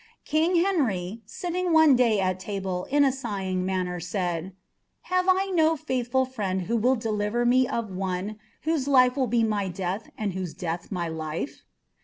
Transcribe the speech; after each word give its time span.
Henry, 0.31 1.21
sitting 1.27 1.71
one 1.73 1.95
day 1.95 2.19
at 2.19 2.39
table, 2.39 2.85
in 2.89 3.05
a 3.05 3.11
sighing 3.11 3.63
manner 3.63 3.99
said," 3.99 4.55
Have 5.13 5.27
thful 5.27 6.27
friend 6.27 6.63
who 6.63 6.75
will 6.75 6.95
deliver 6.95 7.45
me 7.45 7.67
of 7.67 7.91
one 7.95 8.39
whose 8.63 8.87
life 8.87 9.15
will 9.15 9.27
be 9.27 9.43
my 9.43 9.71
mil 9.77 10.29
whose 10.33 10.55
death 10.55 10.91
my 10.91 11.07
life 11.07 11.63